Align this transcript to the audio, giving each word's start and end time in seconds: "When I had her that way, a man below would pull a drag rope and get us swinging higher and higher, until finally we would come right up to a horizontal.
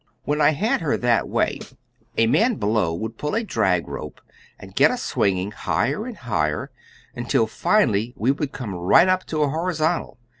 "When 0.23 0.41
I 0.41 0.53
had 0.53 0.81
her 0.81 0.97
that 0.97 1.29
way, 1.29 1.59
a 2.17 2.25
man 2.25 2.55
below 2.55 2.91
would 2.91 3.19
pull 3.19 3.35
a 3.35 3.43
drag 3.43 3.87
rope 3.87 4.19
and 4.57 4.73
get 4.73 4.89
us 4.89 5.03
swinging 5.03 5.51
higher 5.51 6.07
and 6.07 6.17
higher, 6.17 6.71
until 7.15 7.45
finally 7.45 8.15
we 8.17 8.31
would 8.31 8.51
come 8.51 8.73
right 8.73 9.07
up 9.07 9.25
to 9.27 9.43
a 9.43 9.49
horizontal. 9.49 10.17